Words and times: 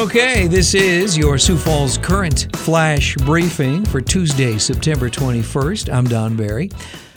Okay, 0.00 0.46
this 0.46 0.74
is 0.74 1.14
your 1.18 1.36
Sioux 1.36 1.58
Falls 1.58 1.98
current 1.98 2.48
flash 2.56 3.14
briefing 3.16 3.84
for 3.84 4.00
Tuesday, 4.00 4.56
September 4.56 5.10
21st. 5.10 5.92
I'm 5.92 6.06
Don 6.06 6.36
Barry. 6.36 6.70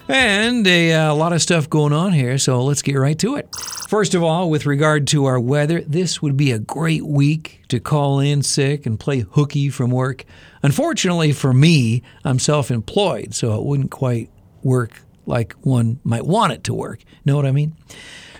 And 0.09 0.67
a 0.67 0.91
uh, 0.91 1.15
lot 1.15 1.31
of 1.31 1.41
stuff 1.41 1.69
going 1.69 1.93
on 1.93 2.11
here, 2.11 2.37
so 2.37 2.61
let's 2.61 2.81
get 2.81 2.95
right 2.95 3.17
to 3.19 3.37
it. 3.37 3.55
First 3.87 4.15
of 4.15 4.21
all, 4.21 4.49
with 4.49 4.65
regard 4.65 5.07
to 5.07 5.23
our 5.23 5.39
weather, 5.39 5.79
this 5.79 6.21
would 6.21 6.35
be 6.35 6.51
a 6.51 6.59
great 6.59 7.05
week 7.05 7.61
to 7.69 7.79
call 7.79 8.19
in 8.19 8.41
sick 8.41 8.85
and 8.85 8.99
play 8.99 9.19
hooky 9.19 9.69
from 9.69 9.89
work. 9.89 10.25
Unfortunately 10.61 11.31
for 11.31 11.53
me, 11.53 12.03
I'm 12.25 12.37
self 12.37 12.69
employed, 12.69 13.33
so 13.33 13.57
it 13.57 13.63
wouldn't 13.63 13.91
quite 13.91 14.29
work 14.61 15.01
like 15.25 15.53
one 15.61 16.01
might 16.03 16.25
want 16.25 16.51
it 16.51 16.65
to 16.65 16.73
work. 16.73 16.99
Know 17.23 17.37
what 17.37 17.45
I 17.45 17.53
mean? 17.53 17.77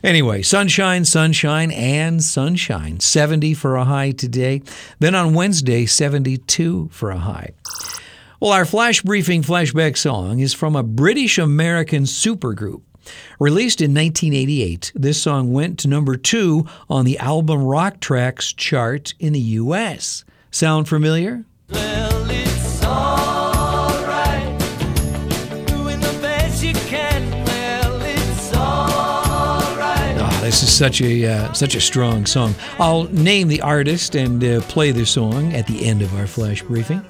Anyway, 0.04 0.42
sunshine, 0.42 1.06
sunshine, 1.06 1.72
and 1.72 2.22
sunshine. 2.22 3.00
70 3.00 3.54
for 3.54 3.78
a 3.78 3.86
high 3.86 4.12
today. 4.12 4.62
Then 5.00 5.16
on 5.16 5.34
Wednesday, 5.34 5.86
72 5.86 6.90
for 6.92 7.10
a 7.10 7.18
high. 7.18 7.52
Well, 8.42 8.52
our 8.52 8.66
flash 8.66 9.02
briefing 9.02 9.44
flashback 9.44 9.96
song 9.96 10.40
is 10.40 10.54
from 10.54 10.76
a 10.76 10.84
British 10.84 11.38
American 11.38 12.04
supergroup. 12.04 12.82
Released 13.40 13.80
in 13.80 13.94
1988, 13.94 14.92
this 14.94 15.22
song 15.22 15.54
went 15.54 15.80
to 15.80 15.88
number 15.88 16.18
two 16.18 16.66
on 16.90 17.06
the 17.06 17.18
album 17.20 17.64
Rock 17.64 18.02
Tracks 18.02 18.52
chart 18.52 19.14
in 19.20 19.32
the 19.32 19.40
U.S. 19.40 20.26
Sound 20.52 20.90
familiar? 20.90 21.46
Well, 21.70 23.23
this 30.44 30.64
is 30.64 30.72
such 30.72 31.02
a 31.02 31.26
uh, 31.26 31.54
such 31.54 31.76
a 31.76 31.82
strong 31.82 32.26
song. 32.26 32.54
I'll 32.80 33.06
name 33.06 33.48
the 33.48 33.62
artist 33.62 34.16
and 34.16 34.44
uh, 34.44 34.62
play 34.62 34.92
the 34.92 35.06
song 35.06 35.54
at 35.54 35.68
the 35.68 35.86
end 35.86 36.02
of 36.02 36.14
our 36.16 36.28
flash 36.28 36.62
briefing. 36.62 37.06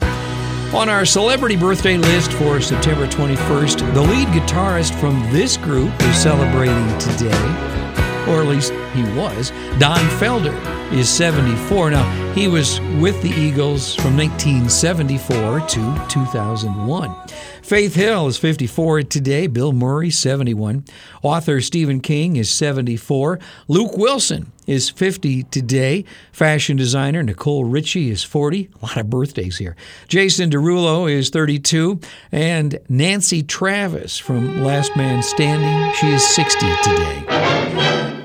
On 0.73 0.89
our 0.89 1.05
celebrity 1.05 1.55
birthday 1.55 1.97
list 1.97 2.33
for 2.33 2.59
September 2.59 3.05
21st, 3.05 3.93
the 3.93 4.01
lead 4.01 4.27
guitarist 4.29 4.99
from 4.99 5.21
this 5.31 5.55
group 5.55 5.91
is 6.01 6.15
celebrating 6.15 6.97
today, 6.97 7.82
or 8.27 8.41
at 8.41 8.47
least 8.47 8.71
he 8.93 9.03
was. 9.17 9.51
Don 9.79 9.99
Felder 10.19 10.53
is 10.93 11.09
74. 11.09 11.91
Now, 11.91 12.33
he 12.33 12.47
was 12.47 12.79
with 12.99 13.21
the 13.21 13.29
Eagles 13.29 13.95
from 13.95 14.17
1974 14.17 15.59
to 15.61 16.05
2001. 16.09 17.15
Faith 17.63 17.95
Hill 17.95 18.27
is 18.27 18.37
54 18.37 19.03
today. 19.03 19.47
Bill 19.47 19.71
Murray, 19.71 20.09
71. 20.09 20.83
Author 21.21 21.61
Stephen 21.61 22.01
King 22.01 22.35
is 22.35 22.49
74. 22.49 23.39
Luke 23.69 23.97
Wilson 23.97 24.51
is 24.67 24.89
50 24.89 25.43
today. 25.43 26.03
Fashion 26.33 26.75
designer 26.75 27.23
Nicole 27.23 27.63
Richie 27.63 28.09
is 28.09 28.21
40. 28.21 28.69
A 28.81 28.85
lot 28.85 28.97
of 28.97 29.09
birthdays 29.09 29.57
here. 29.57 29.77
Jason 30.09 30.49
Derulo 30.49 31.09
is 31.09 31.29
32. 31.29 32.01
And 32.33 32.79
Nancy 32.89 33.43
Travis 33.43 34.17
from 34.17 34.63
Last 34.63 34.95
Man 34.97 35.23
Standing, 35.23 35.93
she 35.95 36.11
is 36.11 36.27
60 36.35 36.59
today. 36.83 37.62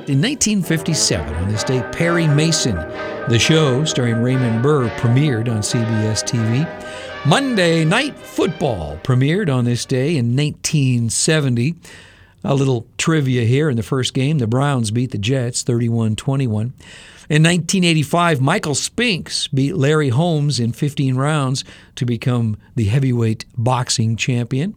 In 0.09 0.23
1957, 0.23 1.35
on 1.35 1.49
this 1.51 1.63
day, 1.63 1.87
Perry 1.93 2.27
Mason, 2.27 2.77
the 3.29 3.39
show 3.39 3.85
starring 3.85 4.23
Raymond 4.23 4.63
Burr, 4.63 4.89
premiered 4.97 5.51
on 5.51 5.59
CBS 5.59 6.25
TV. 6.25 6.67
Monday 7.27 7.85
Night 7.85 8.19
Football 8.19 8.99
premiered 9.03 9.55
on 9.55 9.67
this 9.67 9.85
day 9.85 10.17
in 10.17 10.35
1970. 10.35 11.75
A 12.43 12.55
little 12.55 12.87
trivia 12.97 13.43
here 13.43 13.69
in 13.69 13.77
the 13.77 13.83
first 13.83 14.15
game, 14.15 14.39
the 14.39 14.47
Browns 14.47 14.91
beat 14.91 15.11
the 15.11 15.19
Jets 15.19 15.63
31 15.63 16.17
21. 16.17 16.73
In 17.29 17.43
1985, 17.43 18.41
Michael 18.41 18.75
Spinks 18.75 19.47
beat 19.49 19.77
Larry 19.77 20.09
Holmes 20.09 20.59
in 20.59 20.73
15 20.73 21.17
rounds 21.17 21.65
to 21.97 22.07
become 22.07 22.57
the 22.77 22.85
heavyweight 22.85 23.45
boxing 23.59 24.17
champion. 24.17 24.75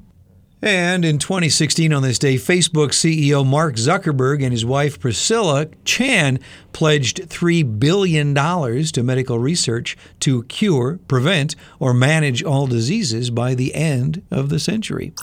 And 0.62 1.04
in 1.04 1.18
2016, 1.18 1.92
on 1.92 2.04
this 2.04 2.20
day, 2.20 2.36
Facebook 2.36 2.90
CEO 2.90 3.46
Mark 3.46 3.76
Zuckerberg 3.76 4.44
and 4.44 4.52
his 4.52 4.64
wife 4.64 5.00
Priscilla 5.00 5.68
Chan 5.86 6.40
pledged 6.72 7.18
$3 7.30 7.80
billion 7.80 8.36
to 8.36 9.04
medical 9.04 9.40
research 9.40 9.98
to 10.20 10.44
cure, 10.44 11.00
prevent, 11.08 11.56
or 11.80 11.96
manage 11.96 12.44
all 12.44 12.68
diseases 12.68 13.32
by 13.32 13.56
the 13.56 13.74
end 13.74 14.24
of 14.30 14.50
the 14.50 14.60
century. 14.60 15.14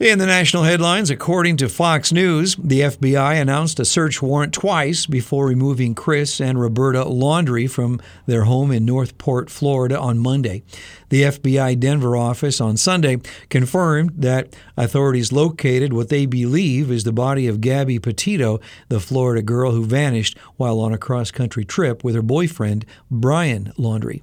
In 0.00 0.18
the 0.18 0.24
national 0.24 0.62
headlines, 0.62 1.10
according 1.10 1.58
to 1.58 1.68
Fox 1.68 2.10
News, 2.10 2.56
the 2.56 2.80
FBI 2.80 3.38
announced 3.38 3.78
a 3.78 3.84
search 3.84 4.22
warrant 4.22 4.54
twice 4.54 5.04
before 5.04 5.46
removing 5.46 5.94
Chris 5.94 6.40
and 6.40 6.58
Roberta 6.58 7.04
Laundrie 7.04 7.68
from 7.68 8.00
their 8.24 8.44
home 8.44 8.72
in 8.72 8.86
North 8.86 9.18
Port, 9.18 9.50
Florida 9.50 10.00
on 10.00 10.18
Monday. 10.18 10.62
The 11.10 11.24
FBI 11.24 11.78
Denver 11.78 12.16
office 12.16 12.62
on 12.62 12.78
Sunday 12.78 13.18
confirmed 13.50 14.12
that 14.16 14.56
authorities 14.74 15.32
located 15.32 15.92
what 15.92 16.08
they 16.08 16.24
believe 16.24 16.90
is 16.90 17.04
the 17.04 17.12
body 17.12 17.46
of 17.46 17.60
Gabby 17.60 17.98
Petito, 17.98 18.58
the 18.88 19.00
Florida 19.00 19.42
girl 19.42 19.72
who 19.72 19.84
vanished 19.84 20.38
while 20.56 20.80
on 20.80 20.94
a 20.94 20.98
cross 20.98 21.30
country 21.30 21.66
trip 21.66 22.02
with 22.02 22.14
her 22.14 22.22
boyfriend, 22.22 22.86
Brian 23.10 23.74
Laundrie. 23.76 24.22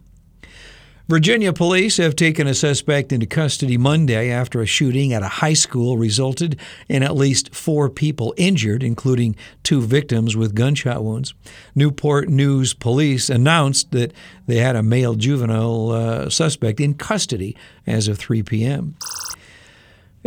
Virginia 1.09 1.53
police 1.53 1.95
have 1.95 2.17
taken 2.17 2.47
a 2.47 2.53
suspect 2.53 3.13
into 3.13 3.25
custody 3.25 3.77
Monday 3.77 4.29
after 4.29 4.61
a 4.61 4.65
shooting 4.65 5.13
at 5.13 5.23
a 5.23 5.27
high 5.29 5.53
school 5.53 5.97
resulted 5.97 6.59
in 6.89 7.01
at 7.01 7.15
least 7.15 7.55
four 7.55 7.89
people 7.89 8.33
injured, 8.35 8.83
including 8.83 9.33
two 9.63 9.81
victims 9.81 10.35
with 10.35 10.53
gunshot 10.53 11.01
wounds. 11.01 11.33
Newport 11.73 12.27
News 12.27 12.73
police 12.73 13.29
announced 13.29 13.91
that 13.91 14.11
they 14.47 14.57
had 14.57 14.75
a 14.75 14.83
male 14.83 15.15
juvenile 15.15 15.91
uh, 15.91 16.29
suspect 16.29 16.81
in 16.81 16.93
custody 16.93 17.55
as 17.85 18.09
of 18.09 18.17
3 18.17 18.43
p.m. 18.43 18.97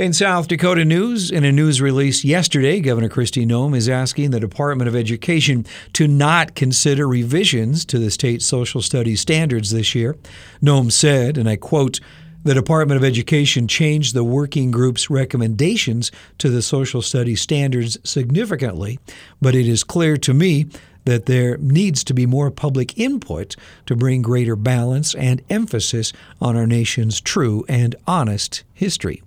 In 0.01 0.15
South 0.15 0.49
Dakota 0.49 0.87
news, 0.87 1.31
in 1.31 1.45
a 1.45 1.53
news 1.53 1.83
release 1.83 2.25
yesterday, 2.25 2.81
Governor 2.81 3.11
Kristi 3.11 3.47
Noem 3.47 3.77
is 3.77 3.87
asking 3.87 4.31
the 4.31 4.41
Department 4.41 4.89
of 4.89 4.97
Education 4.97 5.67
to 5.93 6.09
not 6.09 6.55
consider 6.55 7.07
revisions 7.07 7.85
to 7.85 7.99
the 7.99 8.11
state 8.11 8.41
social 8.41 8.81
studies 8.81 9.21
standards 9.21 9.73
this 9.73 9.95
year. 9.95 10.17
Noem 10.63 10.91
said, 10.91 11.37
and 11.37 11.47
I 11.47 11.57
quote, 11.57 12.01
the 12.45 12.55
Department 12.55 12.97
of 12.97 13.05
Education 13.05 13.69
changed 13.69 14.15
the 14.15 14.25
working 14.25 14.71
group's 14.71 15.11
recommendations 15.11 16.11
to 16.39 16.49
the 16.49 16.63
social 16.63 17.03
studies 17.03 17.43
standards 17.43 17.99
significantly, 18.03 18.99
but 19.43 19.55
it 19.55 19.69
is 19.69 19.85
clear 19.85 20.17
to 20.17 20.33
me 20.33 20.65
that 21.05 21.27
there 21.27 21.59
needs 21.59 22.03
to 22.05 22.15
be 22.15 22.25
more 22.25 22.51
public 22.51 22.99
input 22.99 23.55
to 23.85 23.97
bring 23.97 24.23
greater 24.23 24.57
balance 24.57 25.15
and 25.15 25.43
emphasis 25.51 26.15
on 26.41 26.57
our 26.57 26.67
nation's 26.67 27.21
true 27.21 27.67
and 27.69 27.97
honest 28.07 28.65
history. 28.73 29.23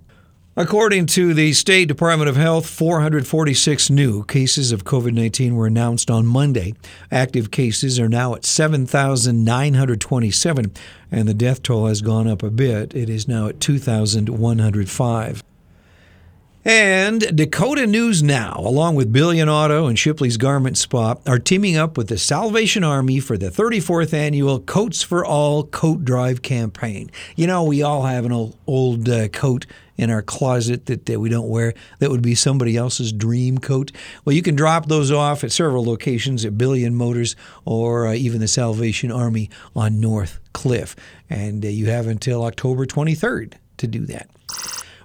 According 0.56 1.06
to 1.06 1.34
the 1.34 1.52
State 1.52 1.88
Department 1.88 2.28
of 2.28 2.36
Health, 2.36 2.70
446 2.70 3.90
new 3.90 4.22
cases 4.22 4.70
of 4.70 4.84
COVID 4.84 5.12
19 5.12 5.56
were 5.56 5.66
announced 5.66 6.12
on 6.12 6.26
Monday. 6.26 6.74
Active 7.10 7.50
cases 7.50 7.98
are 7.98 8.08
now 8.08 8.36
at 8.36 8.44
7,927, 8.44 10.72
and 11.10 11.28
the 11.28 11.34
death 11.34 11.60
toll 11.60 11.88
has 11.88 12.02
gone 12.02 12.28
up 12.28 12.44
a 12.44 12.50
bit. 12.50 12.94
It 12.94 13.10
is 13.10 13.26
now 13.26 13.48
at 13.48 13.58
2,105. 13.58 15.42
And 16.66 17.36
Dakota 17.36 17.86
News 17.86 18.22
Now, 18.22 18.56
along 18.56 18.94
with 18.94 19.12
Billion 19.12 19.50
Auto 19.50 19.86
and 19.86 19.98
Shipley's 19.98 20.38
Garment 20.38 20.78
Spa, 20.78 21.16
are 21.26 21.38
teaming 21.38 21.76
up 21.76 21.98
with 21.98 22.08
the 22.08 22.16
Salvation 22.16 22.82
Army 22.82 23.20
for 23.20 23.36
the 23.36 23.50
34th 23.50 24.14
annual 24.14 24.60
Coats 24.60 25.02
for 25.02 25.26
All 25.26 25.64
Coat 25.64 26.06
Drive 26.06 26.40
campaign. 26.40 27.10
You 27.36 27.46
know, 27.46 27.64
we 27.64 27.82
all 27.82 28.04
have 28.04 28.24
an 28.24 28.32
old, 28.32 28.56
old 28.66 29.06
uh, 29.10 29.28
coat 29.28 29.66
in 29.98 30.08
our 30.08 30.22
closet 30.22 30.86
that, 30.86 31.04
that 31.04 31.20
we 31.20 31.28
don't 31.28 31.50
wear 31.50 31.74
that 31.98 32.10
would 32.10 32.22
be 32.22 32.34
somebody 32.34 32.78
else's 32.78 33.12
dream 33.12 33.58
coat. 33.58 33.92
Well, 34.24 34.34
you 34.34 34.40
can 34.40 34.56
drop 34.56 34.86
those 34.86 35.12
off 35.12 35.44
at 35.44 35.52
several 35.52 35.84
locations 35.84 36.46
at 36.46 36.56
Billion 36.56 36.94
Motors 36.94 37.36
or 37.66 38.06
uh, 38.06 38.14
even 38.14 38.40
the 38.40 38.48
Salvation 38.48 39.12
Army 39.12 39.50
on 39.76 40.00
North 40.00 40.40
Cliff. 40.54 40.96
And 41.28 41.62
uh, 41.62 41.68
you 41.68 41.90
have 41.90 42.06
until 42.06 42.42
October 42.42 42.86
23rd 42.86 43.52
to 43.76 43.86
do 43.86 44.06
that. 44.06 44.30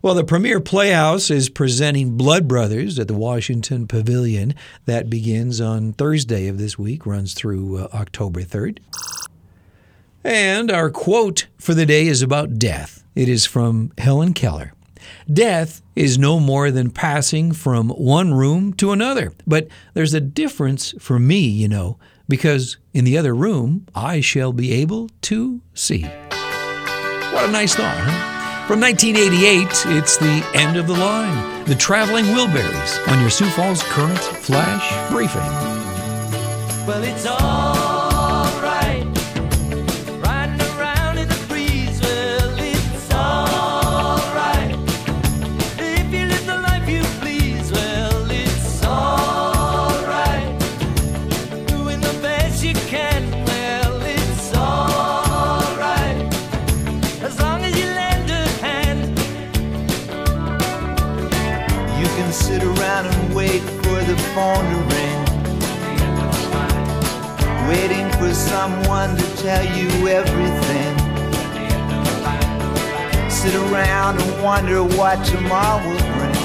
Well, 0.01 0.13
the 0.13 0.24
Premiere 0.24 0.62
Playhouse 0.62 1.30
is 1.30 1.50
presenting 1.50 2.16
Blood 2.16 2.48
Brothers 2.48 2.98
at 3.00 3.10
the 3.10 3.18
Washington 3.18 3.86
Pavilion. 3.86 4.56
That 4.86 5.10
begins 5.10 5.60
on 5.60 5.92
Thursday 5.92 6.48
of 6.48 6.57
this 6.57 6.80
week, 6.80 7.06
runs 7.06 7.34
through 7.34 7.80
uh, 7.80 7.88
October 7.94 8.44
3rd. 8.44 8.80
And 10.24 10.72
our 10.72 10.90
quote 10.90 11.48
for 11.57 11.74
the 11.74 11.86
day 11.86 12.07
is 12.07 12.22
about 12.22 12.57
death. 12.57 13.04
It 13.13 13.28
is 13.28 13.46
from 13.46 13.92
Helen 13.98 14.34
Keller. 14.34 14.72
Death 15.31 15.81
is 15.98 16.18
no 16.18 16.40
more 16.40 16.72
than 16.72 16.92
passing 16.92 17.51
from 17.51 17.90
one 17.90 18.34
room 18.34 18.72
to 18.75 18.94
another. 18.94 19.34
But 19.46 19.68
there's 19.96 20.13
a 20.13 20.22
difference 20.22 20.94
for 20.98 21.19
me, 21.19 21.40
you 21.40 21.68
know, 21.68 22.00
because 22.30 22.78
in 22.94 23.04
the 23.04 23.18
other 23.18 23.36
room 23.36 23.86
I 23.94 24.22
shall 24.22 24.54
be 24.54 24.72
able 24.72 25.10
to 25.24 25.60
see. 25.74 26.04
What 26.04 27.50
a 27.50 27.51
nice 27.51 27.75
thought, 27.75 27.98
huh? 27.98 28.38
From 28.69 28.81
1988, 28.81 29.98
it's 29.98 30.18
the 30.18 30.48
end 30.54 30.77
of 30.77 30.86
the 30.86 30.94
line. 30.94 31.66
The 31.66 31.74
Traveling 31.74 32.25
Wilburys 32.25 33.07
on 33.07 33.19
your 33.19 33.31
Sioux 33.31 33.50
Falls 33.50 33.81
Current 33.81 34.19
Flash 34.19 35.10
Briefing. 35.10 35.42
Well, 36.86 37.04
it's 37.04 37.25
alright. 37.25 37.79
Can 62.19 62.33
sit 62.33 62.62
around 62.63 63.06
and 63.06 63.33
wait 63.33 63.62
for 63.81 63.98
the 64.10 64.18
phone 64.36 64.66
to 64.71 64.80
ring. 64.94 65.19
Waiting 67.69 68.07
for 68.19 68.33
someone 68.33 69.16
to 69.16 69.24
tell 69.38 69.63
you 69.77 69.89
everything. 70.10 70.94
Sit 73.30 73.56
around 73.56 74.21
and 74.21 74.44
wonder 74.44 74.83
what 74.83 75.24
tomorrow 75.25 75.80
will 75.88 76.06
bring. 76.18 76.42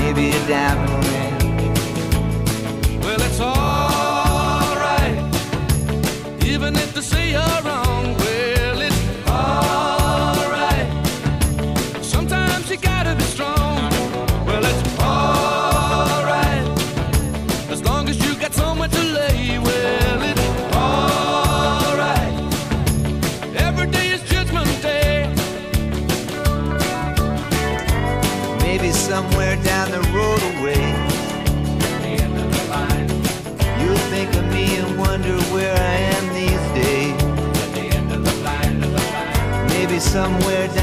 Maybe 0.00 0.30
a 0.30 0.40
diamond 0.48 1.04
ring. 1.10 1.36
Well, 3.02 3.20
it's 3.22 3.40
alright, 3.40 5.16
even 6.44 6.74
if 6.74 6.92
they 6.92 7.02
say 7.02 7.34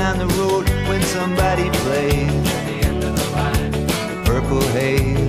down 0.10 0.28
the 0.28 0.34
road 0.36 0.68
when 0.88 1.02
somebody 1.04 1.70
plays 1.82 2.32
the 3.00 4.22
Purple 4.26 4.62
Haze. 4.70 5.29